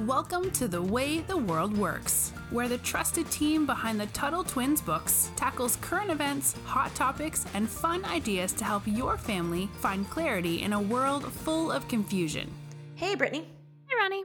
[0.00, 4.80] Welcome to The Way the World Works, where the trusted team behind the Tuttle Twins
[4.80, 10.62] books tackles current events, hot topics, and fun ideas to help your family find clarity
[10.62, 12.52] in a world full of confusion.
[12.96, 13.46] Hey, Brittany.
[13.86, 14.22] Hey, Ronni.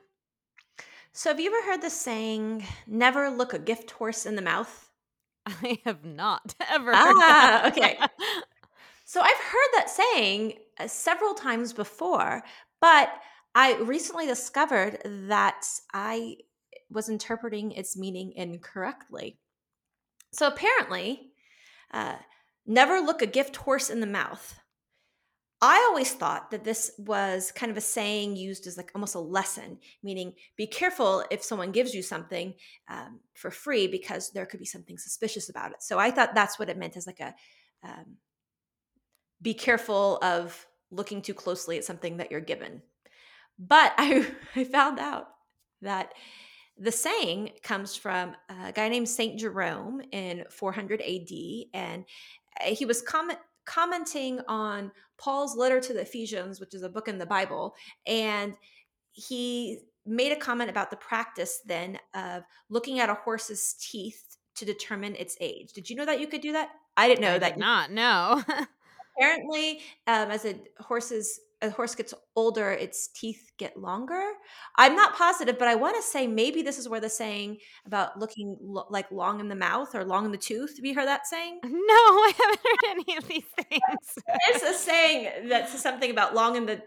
[1.14, 4.90] So, have you ever heard the saying, never look a gift horse in the mouth?
[5.46, 6.92] I have not ever.
[6.96, 8.00] Ah, okay.
[9.06, 12.44] So, I've heard that saying uh, several times before,
[12.80, 13.12] but
[13.56, 16.38] I recently discovered that I
[16.90, 19.38] was interpreting its meaning incorrectly.
[20.32, 21.32] So apparently,
[21.92, 22.16] uh,
[22.66, 24.60] never look a gift horse in the mouth.
[25.62, 29.20] I always thought that this was kind of a saying used as like almost a
[29.20, 32.54] lesson, meaning be careful if someone gives you something
[32.88, 35.84] um, for free because there could be something suspicious about it.
[35.84, 37.36] So I thought that's what it meant as like a
[37.84, 38.18] um,
[39.42, 42.82] be careful of looking too closely at something that you're given.
[43.60, 45.28] But I, I found out
[45.82, 46.14] that
[46.78, 51.30] the saying comes from a guy named Saint Jerome in 400 AD,
[51.74, 52.06] and
[52.62, 57.10] uh, he was comment, commenting on Paul's letter to the Ephesians, which is a book
[57.10, 57.76] in the Bible,
[58.08, 58.56] and
[59.12, 64.66] he made a comment about the practice then of looking at a horse's teeth to
[64.66, 65.74] determine its age.
[65.74, 66.70] Did you know that you could do that?
[66.98, 67.54] I didn't know I that.
[67.54, 68.44] Did not no.
[69.18, 74.22] Apparently, um, as a horse's a horse gets older, its teeth get longer.
[74.78, 78.18] I'm not positive, but I want to say maybe this is where the saying about
[78.18, 80.78] looking lo- like long in the mouth or long in the tooth.
[80.78, 81.60] Have you heard that saying?
[81.90, 83.82] No, I haven't heard any of these things.
[84.52, 86.84] There's a saying that's something about long in the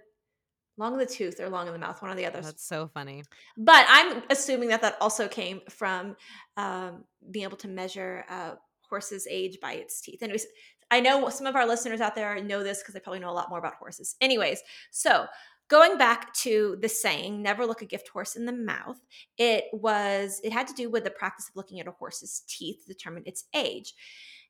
[0.78, 2.40] long in the tooth or long in the mouth, one or the other.
[2.40, 3.24] That's so funny.
[3.56, 6.16] But I'm assuming that that also came from
[6.56, 8.52] um, being able to measure a
[8.88, 10.22] horse's age by its teeth.
[10.22, 10.46] Anyways,
[10.92, 13.32] I know some of our listeners out there know this because they probably know a
[13.32, 14.14] lot more about horses.
[14.20, 15.26] Anyways, so
[15.68, 18.98] going back to the saying, never look a gift horse in the mouth,
[19.38, 22.82] it was, it had to do with the practice of looking at a horse's teeth
[22.82, 23.94] to determine its age.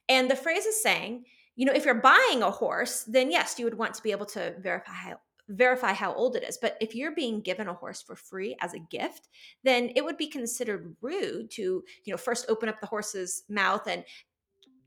[0.09, 3.65] And the phrase is saying, you know, if you're buying a horse, then yes, you
[3.65, 6.59] would want to be able to verify how, verify how old it is.
[6.61, 9.29] But if you're being given a horse for free as a gift,
[9.63, 13.87] then it would be considered rude to, you know, first open up the horse's mouth
[13.87, 14.03] and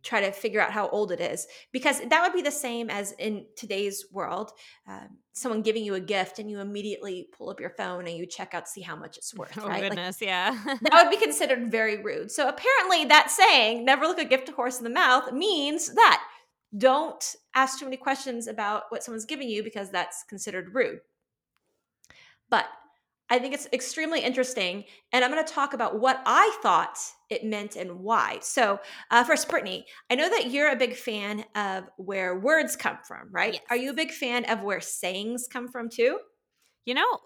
[0.06, 3.12] try to figure out how old it is because that would be the same as
[3.14, 4.52] in today's world
[4.88, 8.26] um, someone giving you a gift and you immediately pull up your phone and you
[8.26, 10.58] check out to see how much it's worth Oh right goodness, yeah.
[10.66, 14.78] that would be considered very rude so apparently that saying never look a gift horse
[14.78, 16.24] in the mouth means that
[16.78, 21.00] don't ask too many questions about what someone's giving you because that's considered rude
[22.50, 22.68] but
[23.30, 24.86] I think it's extremely interesting.
[25.12, 26.98] And I'm going to talk about what I thought
[27.30, 28.40] it meant and why.
[28.42, 28.80] So,
[29.12, 33.30] uh, first, Brittany, I know that you're a big fan of where words come from,
[33.32, 33.54] right?
[33.54, 33.64] Yes.
[33.70, 36.20] Are you a big fan of where sayings come from too?
[36.86, 37.20] you know,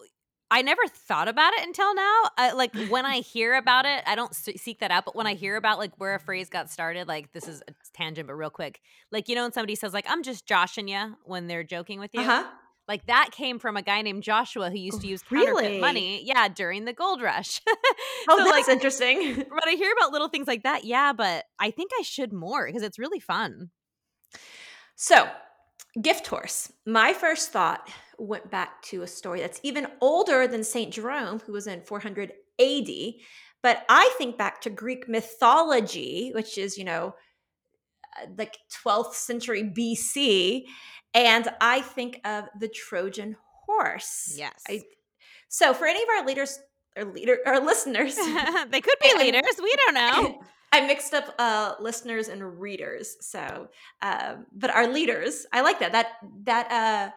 [0.51, 2.23] I never thought about it until now.
[2.37, 5.05] I, like when I hear about it, I don't seek that out.
[5.05, 7.73] But when I hear about like where a phrase got started, like this is a
[7.93, 8.81] tangent, but real quick,
[9.11, 12.15] like you know, when somebody says like "I'm just joshing you" when they're joking with
[12.15, 12.43] you, Uh huh.
[12.89, 15.45] Like that came from a guy named Joshua who used to use Really?
[15.45, 16.23] counterfeit money.
[16.25, 17.61] Yeah, during the gold rush.
[18.27, 19.35] Oh, So, that's like, interesting.
[19.35, 22.65] when I hear about little things like that, yeah, but I think I should more
[22.65, 23.71] because it's really fun.
[24.95, 25.29] So,
[26.01, 26.71] gift horse.
[26.85, 30.93] My first thought went back to a story that's even older than St.
[30.93, 32.89] Jerome, who was in 400 AD.
[33.63, 37.15] But I think back to Greek mythology, which is, you know,
[38.37, 40.63] like 12th century BC.
[41.13, 44.33] And I think of the Trojan horse.
[44.35, 44.63] Yes.
[44.67, 44.81] I,
[45.47, 46.59] so, for any of our leaders,
[46.95, 48.15] or leader, or listeners,
[48.69, 49.55] they could be And- leaders.
[49.61, 50.41] We don't know.
[50.71, 53.17] I mixed up uh, listeners and readers.
[53.21, 53.69] So,
[54.03, 55.93] um, but our leaders, I like that.
[55.93, 56.07] That
[56.43, 57.11] that uh,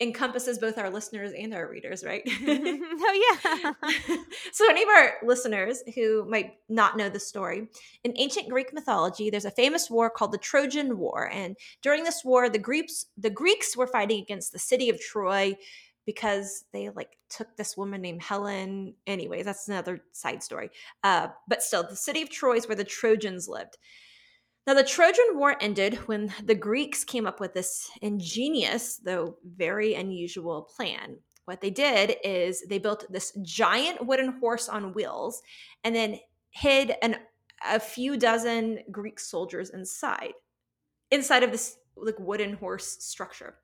[0.00, 2.22] encompasses both our listeners and our readers, right?
[2.46, 3.72] oh yeah.
[4.52, 7.68] so, any of our listeners who might not know the story,
[8.02, 12.24] in ancient Greek mythology, there's a famous war called the Trojan War, and during this
[12.24, 15.56] war, the Greeks the Greeks were fighting against the city of Troy
[16.06, 18.94] because they like took this woman named Helen.
[19.06, 20.70] Anyway, that's another side story.
[21.02, 23.78] Uh, but still, the city of Troy is where the Trojans lived.
[24.66, 29.94] Now, the Trojan War ended when the Greeks came up with this ingenious, though very
[29.94, 31.18] unusual plan.
[31.44, 35.42] What they did is they built this giant wooden horse on wheels
[35.84, 36.18] and then
[36.50, 37.16] hid an,
[37.68, 40.32] a few dozen Greek soldiers inside,
[41.10, 43.56] inside of this like wooden horse structure.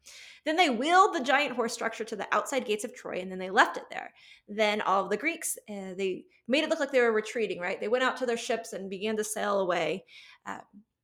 [0.45, 3.39] Then they wheeled the giant horse structure to the outside gates of Troy and then
[3.39, 4.13] they left it there.
[4.49, 7.81] Then all of the Greeks, uh, they made it look like they were retreating, right?
[7.81, 10.05] They went out to their ships and began to sail away.
[10.47, 10.59] Uh,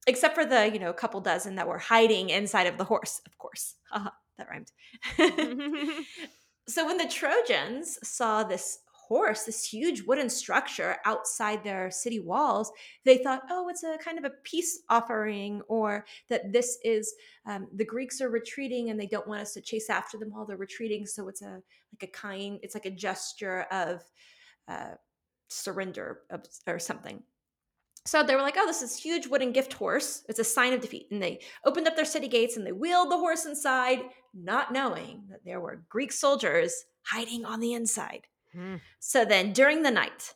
[0.07, 3.37] except for the, you know, couple dozen that were hiding inside of the horse, of
[3.39, 3.75] course.
[3.91, 4.73] Haha, that rhymed.
[6.69, 12.73] so when the Trojans saw this horse, this huge wooden structure outside their city walls,
[13.05, 17.15] they thought, oh, it's a kind of a peace offering, or that this is
[17.47, 20.45] um, the Greeks are retreating and they don't want us to chase after them while
[20.45, 21.07] they're retreating.
[21.07, 21.61] So it's a
[21.93, 24.03] like a kind, it's like a gesture of
[24.69, 24.95] uh,
[25.49, 26.23] surrender
[26.67, 27.23] or something.
[28.07, 30.23] So they were like, oh, this is huge wooden gift horse.
[30.29, 31.09] It's a sign of defeat.
[31.11, 34.01] And they opened up their city gates and they wheeled the horse inside,
[34.33, 38.27] not knowing that there were Greek soldiers hiding on the inside.
[38.53, 38.77] Hmm.
[39.01, 40.35] So then during the night,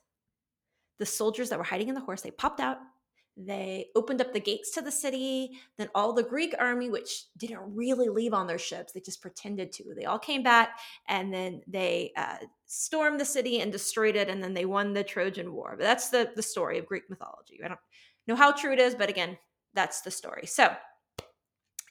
[0.98, 2.78] the soldiers that were hiding in the horse, they popped out.
[3.46, 5.52] They opened up the gates to the city.
[5.78, 9.72] Then all the Greek army, which didn't really leave on their ships, they just pretended
[9.72, 9.94] to.
[9.96, 10.78] They all came back
[11.08, 14.28] and then they uh, stormed the city and destroyed it.
[14.28, 15.74] And then they won the Trojan War.
[15.78, 17.60] But that's the, the story of Greek mythology.
[17.64, 17.80] I don't
[18.26, 19.38] know how true it is, but again,
[19.74, 20.46] that's the story.
[20.46, 20.74] So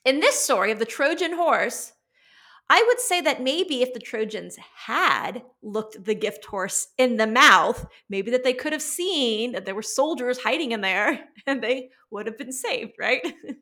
[0.06, 1.94] in this story of the Trojan horse,
[2.69, 7.25] I would say that maybe if the Trojans had looked the gift horse in the
[7.25, 11.63] mouth, maybe that they could have seen that there were soldiers hiding in there and
[11.63, 13.25] they would have been saved, right?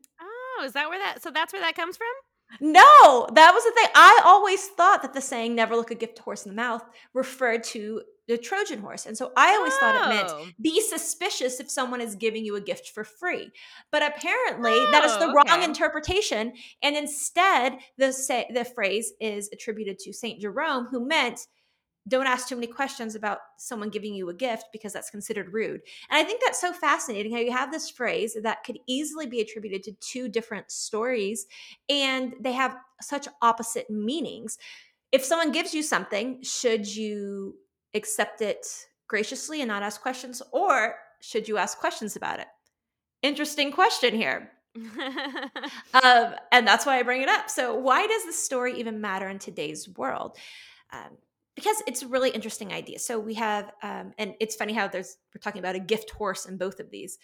[0.60, 2.08] Oh, is that where that so that's where that comes from?
[2.60, 3.90] No, that was the thing.
[3.94, 6.84] I always thought that the saying never look a gift horse in the mouth
[7.14, 9.06] referred to the Trojan horse.
[9.06, 9.80] And so I always oh.
[9.80, 10.48] thought it meant oh.
[10.62, 13.52] be suspicious if someone is giving you a gift for free.
[13.92, 15.52] But apparently oh, that is the oh, okay.
[15.52, 16.54] wrong interpretation.
[16.82, 20.42] And instead, the, say, the phrase is attributed to St.
[20.42, 21.48] Jerome, who meant
[22.08, 25.82] don't ask too many questions about someone giving you a gift because that's considered rude.
[26.10, 29.42] And I think that's so fascinating how you have this phrase that could easily be
[29.42, 31.48] attributed to two different stories
[31.90, 34.58] and they have such opposite meanings.
[35.12, 37.56] If someone gives you something, should you
[37.94, 38.66] accept it
[39.08, 42.48] graciously and not ask questions, or should you ask questions about it?
[43.22, 44.52] Interesting question here.
[46.04, 47.50] um, and that's why I bring it up.
[47.50, 50.38] So, why does the story even matter in today's world?
[50.94, 51.18] Um,
[51.58, 53.00] because it's a really interesting idea.
[53.00, 56.46] So we have, um, and it's funny how there's we're talking about a gift horse
[56.46, 57.18] in both of these.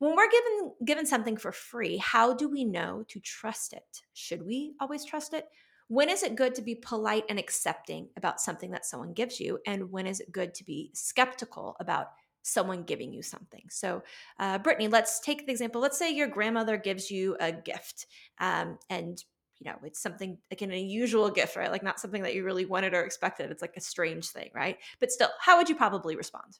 [0.00, 4.02] When we're given given something for free, how do we know to trust it?
[4.12, 5.46] Should we always trust it?
[5.88, 9.58] When is it good to be polite and accepting about something that someone gives you?
[9.66, 12.08] And when is it good to be skeptical about
[12.42, 13.62] someone giving you something?
[13.70, 14.02] So
[14.38, 15.80] uh, brittany let's take the example.
[15.80, 18.06] Let's say your grandmother gives you a gift
[18.40, 19.22] um, and
[19.58, 21.70] you know it's something like an unusual gift right?
[21.70, 23.50] Like not something that you really wanted or expected.
[23.50, 24.78] It's like a strange thing right?
[24.98, 26.58] But still how would you probably respond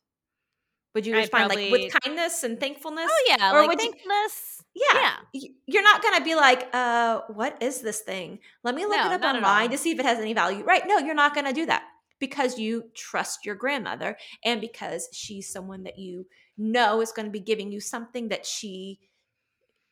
[0.97, 1.71] would you respond probably...
[1.71, 3.11] like with kindness and thankfulness?
[3.11, 4.65] Oh yeah, or like thankfulness.
[4.75, 5.17] You, yeah.
[5.35, 5.49] yeah.
[5.67, 8.39] You're not gonna be like, uh, what is this thing?
[8.65, 10.65] Let me look no, it up online to see if it has any value.
[10.65, 10.83] Right.
[10.87, 11.85] No, you're not gonna do that
[12.19, 16.27] because you trust your grandmother and because she's someone that you
[16.57, 18.99] know is going to be giving you something that she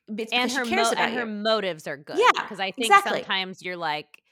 [0.08, 2.18] and her, mo- and her motives are good.
[2.18, 3.20] Yeah, because I think exactly.
[3.20, 4.22] sometimes you're like,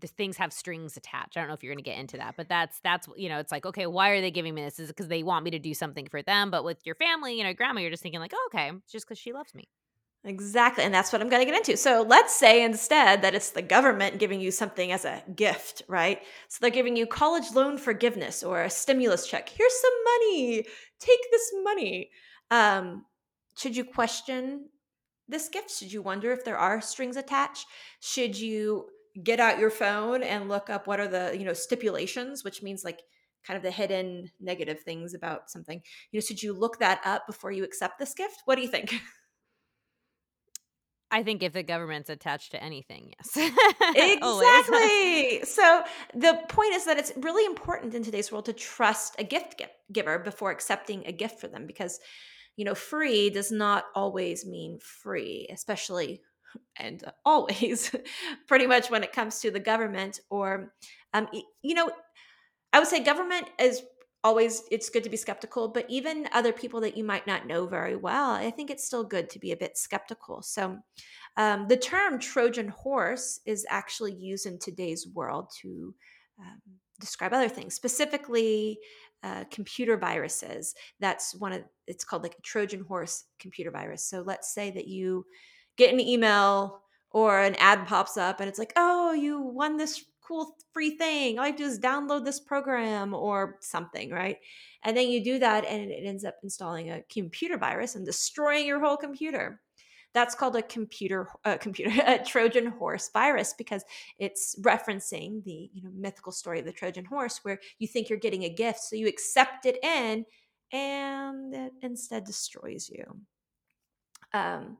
[0.00, 1.36] the things have strings attached.
[1.36, 3.38] I don't know if you're going to get into that, but that's that's you know,
[3.38, 4.78] it's like okay, why are they giving me this?
[4.78, 6.50] Is it because they want me to do something for them?
[6.50, 9.18] But with your family, you know, grandma, you're just thinking like, oh, okay, just because
[9.18, 9.68] she loves me.
[10.24, 11.76] Exactly, and that's what I'm going to get into.
[11.76, 16.20] So let's say instead that it's the government giving you something as a gift, right?
[16.48, 19.48] So they're giving you college loan forgiveness or a stimulus check.
[19.48, 20.66] Here's some money.
[20.98, 22.10] Take this money.
[22.50, 23.04] Um,
[23.56, 24.68] should you question
[25.28, 25.70] this gift?
[25.70, 27.66] Should you wonder if there are strings attached?
[28.00, 28.86] Should you
[29.22, 32.84] get out your phone and look up what are the you know stipulations which means
[32.84, 33.00] like
[33.46, 35.80] kind of the hidden negative things about something
[36.10, 38.68] you know should you look that up before you accept this gift what do you
[38.68, 38.94] think
[41.10, 43.36] I think if the government's attached to anything, yes.
[43.96, 45.44] exactly.
[45.44, 49.62] so the point is that it's really important in today's world to trust a gift
[49.92, 52.00] giver before accepting a gift for them because
[52.56, 56.22] you know free does not always mean free, especially
[56.78, 57.94] and always
[58.46, 60.72] pretty much when it comes to the government or
[61.14, 61.28] um,
[61.62, 61.90] you know
[62.72, 63.82] i would say government is
[64.24, 67.66] always it's good to be skeptical but even other people that you might not know
[67.66, 70.42] very well i think it's still good to be a bit skeptical.
[70.42, 70.78] So
[71.36, 75.94] um, the term trojan horse is actually used in today's world to
[76.40, 76.60] um,
[76.98, 78.78] describe other things specifically
[79.22, 80.74] uh, computer viruses.
[81.00, 84.08] That's one of it's called like a trojan horse computer virus.
[84.08, 85.26] So let's say that you
[85.76, 86.80] get an email
[87.10, 91.38] or an ad pops up and it's like, oh, you won this cool free thing.
[91.38, 94.38] All you have to do is download this program or something, right?
[94.82, 98.66] And then you do that and it ends up installing a computer virus and destroying
[98.66, 99.60] your whole computer.
[100.14, 103.84] That's called a computer uh, computer a Trojan horse virus because
[104.18, 108.18] it's referencing the you know mythical story of the Trojan horse where you think you're
[108.18, 110.24] getting a gift, so you accept it in,
[110.72, 113.04] and it instead destroys you.
[114.32, 114.78] Um,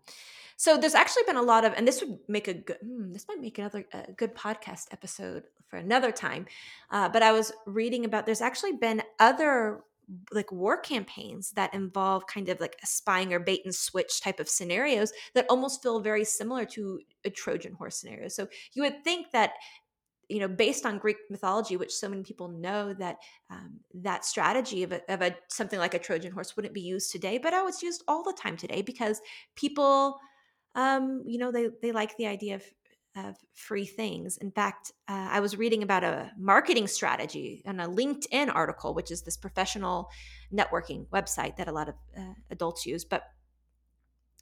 [0.56, 3.26] so there's actually been a lot of, and this would make a good, mm, this
[3.28, 6.46] might make another a good podcast episode for another time.
[6.90, 9.80] Uh, but I was reading about there's actually been other
[10.30, 14.38] like war campaigns that involve kind of like a spying or bait and switch type
[14.38, 18.28] of scenarios that almost feel very similar to a Trojan horse scenario.
[18.28, 19.52] So you would think that
[20.28, 23.16] you know based on greek mythology which so many people know that
[23.50, 27.10] um, that strategy of, a, of a something like a trojan horse wouldn't be used
[27.10, 29.20] today but oh it's used all the time today because
[29.54, 30.18] people
[30.74, 32.64] um, you know they, they like the idea of,
[33.16, 34.36] of free things.
[34.36, 39.10] In fact uh, i was reading about a marketing strategy on a linkedin article which
[39.10, 40.10] is this professional
[40.52, 43.22] networking website that a lot of uh, adults use but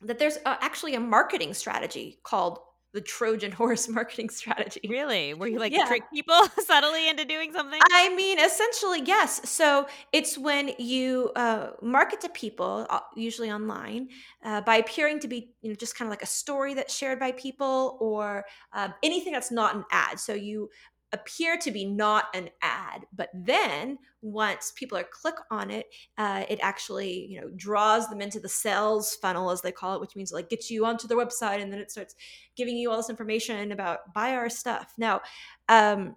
[0.02, 2.58] that there's uh, actually a marketing strategy called
[2.94, 4.80] the Trojan horse marketing strategy.
[4.88, 5.34] Really?
[5.34, 5.84] Where you like yeah.
[5.86, 7.80] trick people subtly into doing something?
[7.90, 9.46] I mean, essentially, yes.
[9.50, 14.08] So it's when you uh, market to people, uh, usually online,
[14.44, 17.18] uh, by appearing to be you know just kind of like a story that's shared
[17.18, 20.18] by people or uh, anything that's not an ad.
[20.18, 20.70] So you
[21.14, 25.86] appear to be not an ad but then once people are click on it
[26.18, 30.00] uh, it actually you know draws them into the sales funnel as they call it
[30.00, 32.16] which means like gets you onto their website and then it starts
[32.56, 34.92] giving you all this information about buy our stuff.
[34.98, 35.20] Now
[35.68, 36.16] um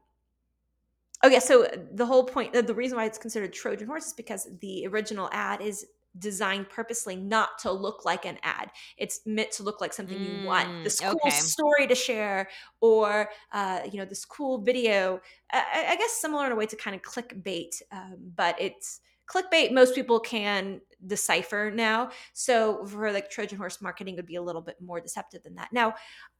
[1.23, 4.85] yeah so the whole point the reason why it's considered trojan horse is because the
[4.87, 5.85] original ad is
[6.19, 8.71] designed purposely not to look like an ad.
[8.97, 10.69] It's meant to look like something mm, you want.
[10.69, 11.29] Mm, this cool okay.
[11.31, 12.49] story to share,
[12.81, 15.19] or uh, you know, this cool video.
[15.51, 19.71] I, I, guess similar in a way to kind of clickbait, um, but it's clickbait.
[19.71, 22.09] Most people can decipher now.
[22.33, 25.69] So for like Trojan horse marketing, would be a little bit more deceptive than that.
[25.71, 25.93] Now,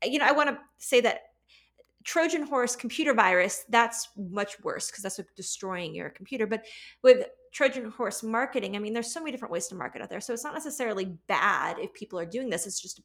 [0.03, 1.22] you know, I want to say that
[2.07, 6.48] Trojan horse computer virus, that's much worse because that's destroying your computer.
[6.48, 6.65] But
[7.03, 7.27] with
[7.58, 10.22] Trojan horse marketing, I mean, there's so many different ways to market out there.
[10.22, 12.68] So it's not necessarily bad if people are doing this.
[12.68, 13.02] It's just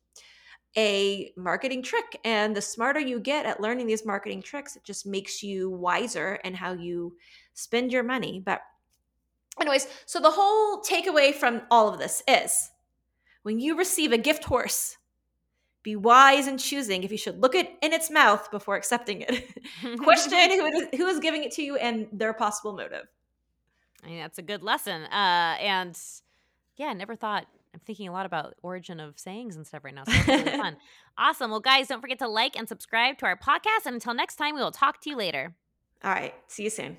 [0.77, 2.21] a marketing trick.
[2.23, 6.39] And the smarter you get at learning these marketing tricks, it just makes you wiser
[6.45, 7.17] and how you
[7.55, 8.43] spend your money.
[8.45, 8.61] But,
[9.59, 12.73] anyways, so the whole takeaway from all of this is
[13.45, 14.99] when you receive a gift horse,
[15.83, 19.47] be wise in choosing if you should look it in its mouth before accepting it.
[20.03, 23.07] Question who is, who is giving it to you and their possible motive.
[24.03, 25.03] I mean, that's a good lesson.
[25.05, 25.99] Uh, and
[26.77, 27.47] yeah, I never thought.
[27.75, 30.05] I'm thinking a lot about origin of sayings and stuff right now.
[30.05, 30.77] So it's really fun.
[31.19, 31.51] Awesome.
[31.51, 33.85] Well, guys, don't forget to like and subscribe to our podcast.
[33.85, 35.55] And until next time, we will talk to you later.
[36.03, 36.35] All right.
[36.49, 36.97] See you soon.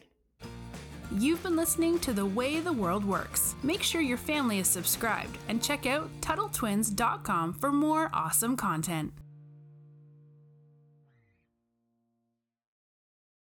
[1.11, 3.55] You've been listening to The Way the World Works.
[3.63, 9.13] Make sure your family is subscribed and check out TuttleTwins.com for more awesome content.